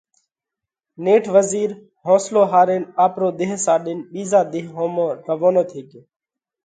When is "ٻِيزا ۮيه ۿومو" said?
4.11-5.07